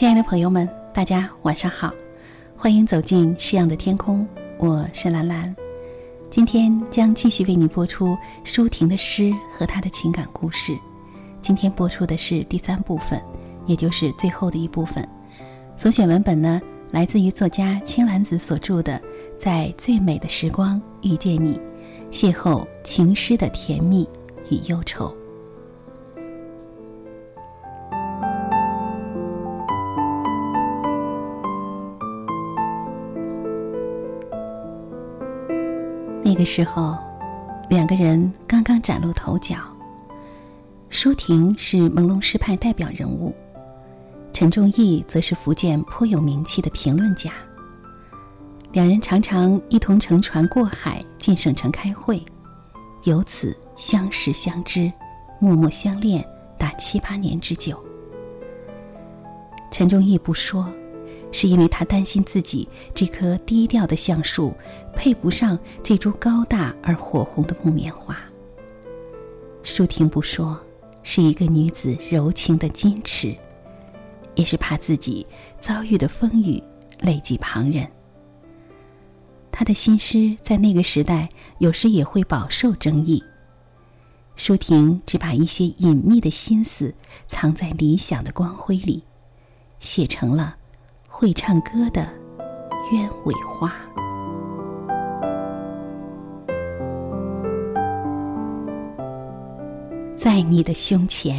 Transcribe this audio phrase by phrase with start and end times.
[0.00, 1.92] 亲爱的朋友们，大家晚上好，
[2.56, 4.26] 欢迎走进诗样的天空，
[4.56, 5.54] 我是兰兰。
[6.30, 10.74] 今天将继续为你播出舒婷的诗和她的情感故事。
[11.42, 13.22] 今天播出的是第三部分，
[13.66, 15.06] 也就是最后的一部分。
[15.76, 16.58] 所选文本呢，
[16.90, 18.94] 来自于作家青兰子所著的
[19.38, 21.60] 《在最美的时光遇见你》，
[22.10, 24.08] 邂逅情诗的甜蜜
[24.48, 25.14] 与忧愁。
[36.40, 36.96] 个时候，
[37.68, 39.56] 两个人刚刚崭露头角。
[40.88, 43.34] 舒婷是朦胧诗派代表人物，
[44.32, 47.30] 陈仲义则是福建颇有名气的评论家。
[48.72, 52.24] 两人常常一同乘船过海进省城开会，
[53.02, 54.90] 由此相识相知，
[55.40, 57.78] 默默相恋达七八年之久。
[59.70, 60.66] 陈仲义不说。
[61.32, 64.52] 是因为他担心自己这棵低调的橡树
[64.94, 68.18] 配不上这株高大而火红的木棉花。
[69.62, 70.58] 舒婷不说，
[71.02, 73.36] 是一个女子柔情的矜持，
[74.34, 75.26] 也是怕自己
[75.60, 76.62] 遭遇的风雨
[77.00, 77.86] 累及旁人。
[79.52, 83.22] 他的新诗在那个时代有时也会饱受争议。
[84.36, 86.94] 舒婷只把一些隐秘的心思
[87.28, 89.04] 藏在理想的光辉里，
[89.78, 90.56] 写成了。
[91.20, 92.08] 会唱歌的
[92.90, 93.70] 鸢尾花，
[100.16, 101.36] 在你的胸前，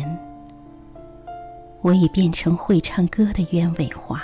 [1.81, 4.21] 我已变成会唱歌的鸢尾花。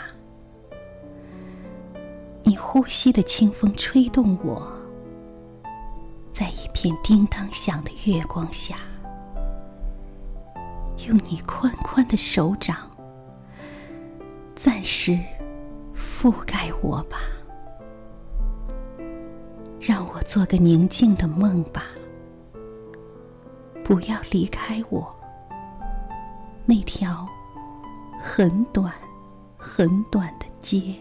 [2.43, 4.71] 你呼吸的清风吹动我，
[6.31, 8.75] 在一片叮当响的月光下，
[11.07, 12.77] 用你宽宽的手掌，
[14.53, 15.17] 暂时。
[16.19, 17.19] 覆盖我吧，
[19.79, 21.83] 让我做个宁静的梦吧。
[23.83, 25.15] 不要离开我。
[26.65, 27.23] 那条
[28.19, 28.91] 很短、
[29.57, 30.95] 很短的街，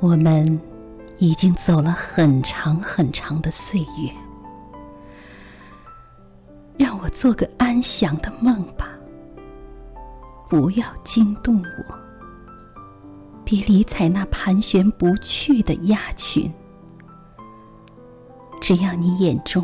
[0.00, 0.60] 我们
[1.18, 4.12] 已经走了很长很长的岁月。
[6.76, 8.88] 让我做个安详的梦吧。
[10.48, 12.01] 不要惊动我。
[13.52, 16.50] 别理睬那盘旋不去的鸭群，
[18.62, 19.62] 只要你眼中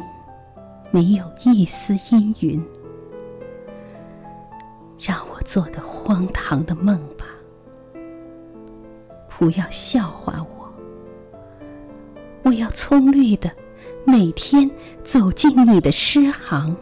[0.90, 2.62] 没有一丝阴云，
[5.00, 7.24] 让我做个荒唐的梦吧。
[9.38, 10.70] 不要笑话我，
[12.42, 13.50] 我要葱绿的
[14.04, 14.70] 每天
[15.02, 16.76] 走进你的诗行，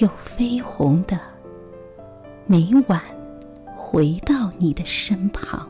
[0.00, 1.16] 又绯红的
[2.44, 3.00] 每晚。
[3.94, 5.68] 回到你的身旁，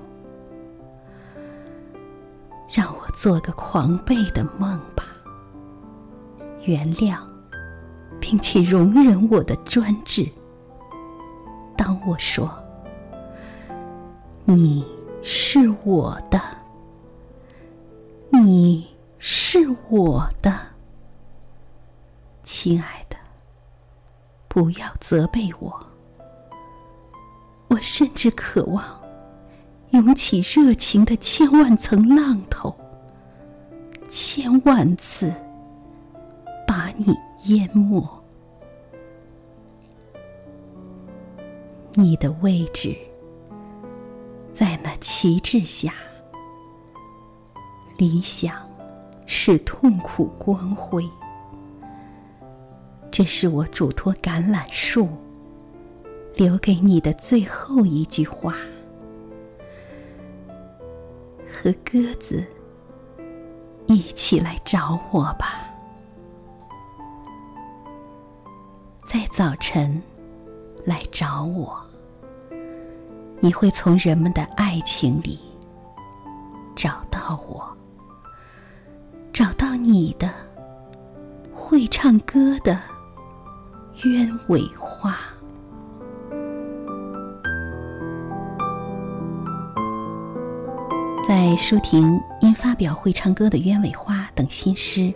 [2.73, 5.05] 让我做个狂悖的梦吧。
[6.63, 7.19] 原谅，
[8.19, 10.27] 并且容忍我的专制。
[11.77, 12.51] 当我说
[14.47, 14.83] 你
[15.23, 16.41] 是我的，
[18.31, 20.59] 你是我的，
[22.43, 23.19] 亲爱的，
[24.49, 25.87] 不要责备我。
[27.75, 28.85] 我甚至渴望
[29.91, 32.73] 涌起热情的千万层浪头，
[34.09, 35.33] 千万次
[36.65, 38.09] 把你淹没。
[41.95, 42.97] 你的位置
[44.53, 45.95] 在那旗帜下，
[47.97, 48.55] 理想
[49.27, 51.05] 是痛苦光辉。
[53.11, 55.09] 这是我嘱托橄榄树。
[56.37, 58.55] 留给你的最后一句话，
[61.47, 62.45] 和鸽子
[63.87, 65.63] 一起来找我吧，
[69.07, 70.03] 在早晨
[70.85, 71.81] 来找我，
[73.39, 75.39] 你会从人们的爱情里
[76.75, 77.65] 找到我，
[79.33, 80.33] 找到你的
[81.55, 82.81] 会唱歌的
[84.03, 85.17] 鸢尾花。
[91.37, 95.13] 在舒婷因发表会唱歌的鸢尾花等新诗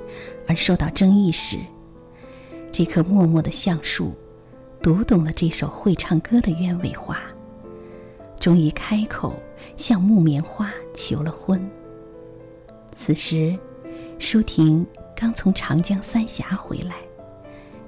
[0.48, 1.56] 而受到争议时，
[2.72, 4.12] 这棵默默的橡树
[4.82, 7.20] 读懂了这首会唱歌的鸢尾花，
[8.40, 9.32] 终于开口
[9.76, 11.64] 向木棉花求了婚。
[12.96, 13.56] 此时，
[14.18, 16.96] 舒婷刚从长江三峡回来，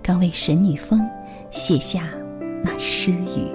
[0.00, 1.04] 刚为神女峰
[1.50, 2.08] 写下
[2.62, 3.50] 那诗语。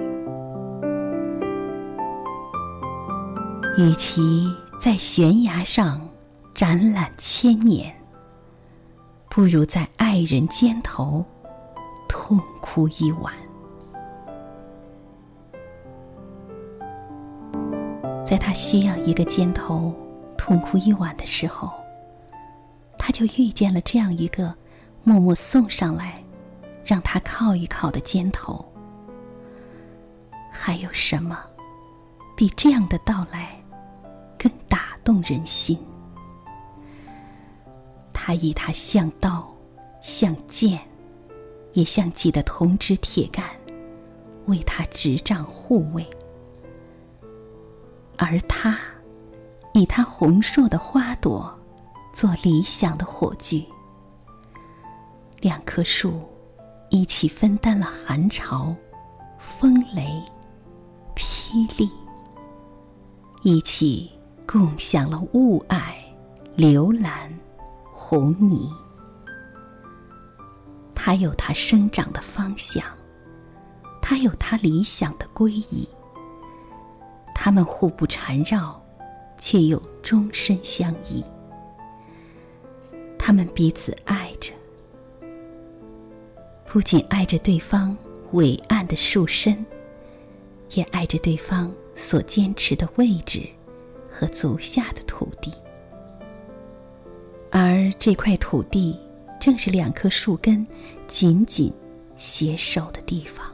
[3.77, 4.21] 与其
[4.79, 5.99] 在悬崖上
[6.53, 7.93] 展览千年，
[9.29, 11.25] 不如在爱人肩头
[12.07, 13.33] 痛哭一晚。
[18.23, 19.93] 在他需要一个肩头
[20.37, 21.71] 痛哭一晚的时候，
[22.97, 24.53] 他就遇见了这样一个
[25.03, 26.23] 默默送上来，
[26.85, 28.63] 让他靠一靠的肩头。
[30.51, 31.39] 还有什么
[32.35, 33.55] 比这样的到来
[34.45, 35.75] 更打动人心？
[38.13, 39.51] 他以他像刀、
[40.03, 40.79] 像剑，
[41.73, 43.43] 也像戟的铜枝铁干，
[44.45, 46.07] 为他执杖护卫。
[48.17, 48.77] 而他，
[49.73, 51.51] 以他红硕的花朵，
[52.13, 53.67] 做理想的火炬。
[55.41, 56.21] 两棵树，
[56.91, 58.75] 一起分担了寒潮、
[59.39, 60.21] 风雷、
[61.15, 61.89] 霹雳，
[63.41, 64.11] 一起
[64.47, 65.95] 共享了雾霭、
[66.55, 67.33] 流岚、
[67.91, 68.71] 红泥。
[70.93, 72.83] 它有它生长的方向，
[74.01, 75.87] 它有它理想的归依。
[77.33, 78.81] 他们互不缠绕，
[79.37, 81.23] 却又终身相依。
[83.19, 84.51] 他们彼此爱着，
[86.67, 87.95] 不仅爱着对方
[88.31, 89.63] 伟岸的树身，
[90.73, 93.47] 也爱着对方所坚持的位置
[94.15, 95.53] 和足下的土地。
[97.51, 98.97] 而这块土地，
[99.41, 100.65] 正是两棵树根
[101.05, 101.73] 紧紧
[102.15, 103.45] 携手的地方。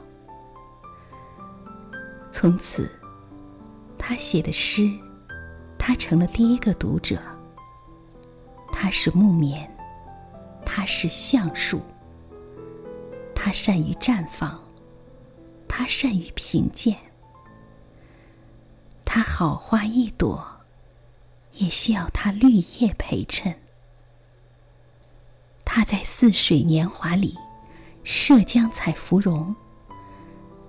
[2.32, 2.88] 从此。
[4.04, 4.90] 他写的诗，
[5.78, 7.22] 他成了第一个读者。
[8.72, 9.72] 他是木棉，
[10.66, 11.80] 他是橡树。
[13.36, 14.60] 他善于绽放，
[15.68, 16.98] 他善于贫贱。
[19.06, 20.44] 他好花一朵，
[21.62, 23.54] 也需要他绿叶陪衬。
[25.64, 27.38] 他在似水年华里
[28.04, 29.56] 涉江采芙蓉，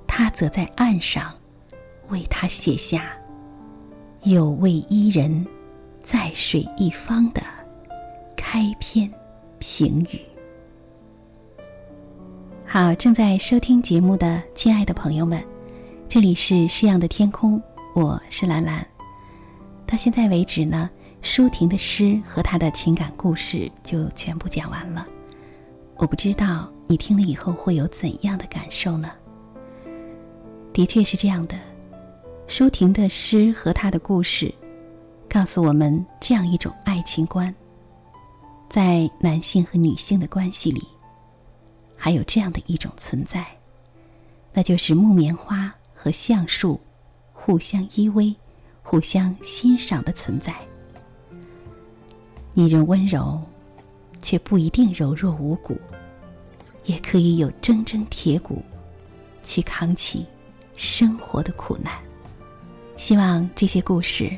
[0.07, 1.35] 他则在岸上
[2.09, 3.11] 为他写下。
[4.25, 5.45] 有位伊人，
[6.05, 7.43] 在水一方的
[8.37, 9.11] 开篇
[9.59, 10.21] 评语。
[12.67, 15.43] 好，正在收听节目的亲爱的朋友们，
[16.07, 17.61] 这里是诗样的天空，
[17.95, 18.92] 我是兰兰。
[19.93, 20.89] 到现在为止呢，
[21.21, 25.07] 舒婷的诗和她的情感故事就全部讲完了。
[25.97, 29.11] 我不知道你听了以后会有怎样的感受呢？
[30.73, 31.59] 的确是这样的。
[32.47, 34.51] 舒婷的诗和她的故事，
[35.29, 37.55] 告诉我们这样一种爱情观：
[38.71, 40.83] 在男性和女性的关系里，
[41.99, 43.47] 还有这样的一种存在，
[44.55, 46.81] 那就是木棉花和橡树
[47.35, 48.35] 互相依偎、
[48.83, 50.55] 互相欣赏的存在。
[52.55, 53.41] 女人温柔，
[54.21, 55.81] 却不一定柔弱无骨，
[56.85, 58.63] 也可以有铮铮铁骨，
[59.43, 60.27] 去扛起
[60.77, 61.95] 生活的苦难。
[62.99, 64.31] 希望这些故事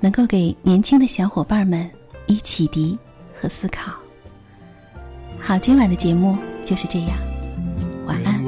[0.00, 1.88] 能够给年轻的小伙伴们
[2.26, 2.98] 以启迪
[3.32, 3.92] 和思考。
[5.38, 7.16] 好，今晚的节目就是这样，
[8.06, 8.44] 晚安。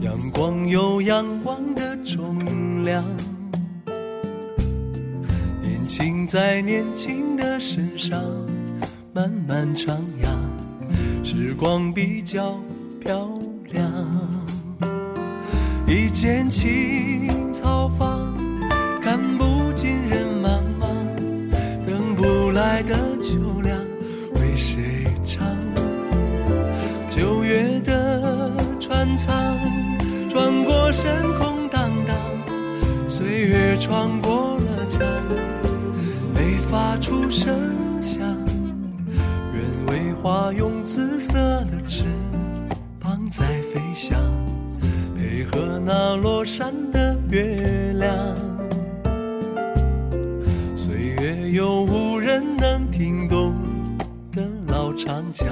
[0.00, 3.04] 阳光有阳光的重量，
[5.60, 8.22] 年轻在年轻的身上
[9.12, 10.28] 慢慢徜徉，
[11.24, 12.58] 时光比较
[13.00, 13.28] 漂。
[13.70, 13.86] 亮，
[15.86, 18.34] 一间青草房，
[37.48, 38.20] 声响，
[39.54, 42.04] 鸢尾花用紫色的翅
[43.00, 43.18] 膀。
[43.30, 44.18] 在飞翔，
[45.16, 48.12] 配合那落山的月亮。
[50.76, 53.54] 岁月有无人能听懂
[54.32, 55.48] 的老长江，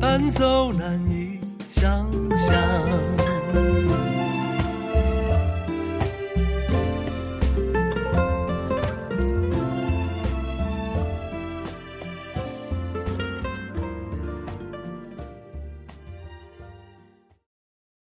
[0.00, 3.21] 伴奏难以想象。